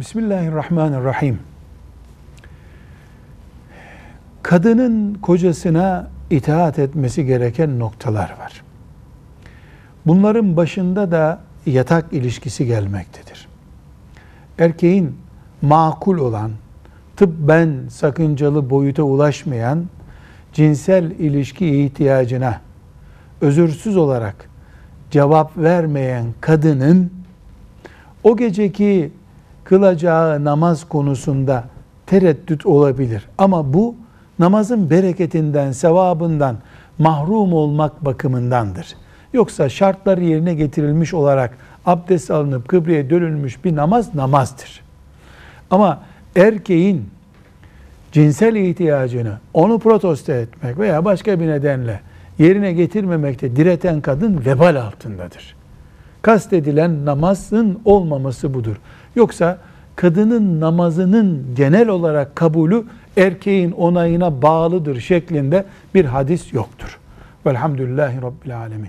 [0.00, 1.38] Bismillahirrahmanirrahim.
[4.42, 8.62] Kadının kocasına itaat etmesi gereken noktalar var.
[10.06, 13.48] Bunların başında da yatak ilişkisi gelmektedir.
[14.58, 15.16] Erkeğin
[15.62, 16.50] makul olan,
[17.16, 19.84] tıbben sakıncalı boyuta ulaşmayan
[20.52, 22.60] cinsel ilişki ihtiyacına
[23.40, 24.50] özürsüz olarak
[25.10, 27.12] cevap vermeyen kadının
[28.24, 29.12] o geceki
[29.70, 31.64] kılacağı namaz konusunda
[32.06, 33.28] tereddüt olabilir.
[33.38, 33.94] Ama bu
[34.38, 36.56] namazın bereketinden, sevabından
[36.98, 38.96] mahrum olmak bakımındandır.
[39.32, 41.56] Yoksa şartlar yerine getirilmiş olarak
[41.86, 44.80] abdest alınıp kıbleye dönülmüş bir namaz namazdır.
[45.70, 46.00] Ama
[46.36, 47.08] erkeğin
[48.12, 52.00] cinsel ihtiyacını onu protesto etmek veya başka bir nedenle
[52.38, 55.56] yerine getirmemekte direten kadın vebal altındadır.
[56.22, 58.76] Kastedilen namazın olmaması budur.
[59.16, 59.58] Yoksa
[59.96, 62.84] kadının namazının genel olarak kabulü
[63.16, 66.98] erkeğin onayına bağlıdır şeklinde bir hadis yoktur.
[67.46, 68.88] Velhamdülillahi Rabbil Alemin.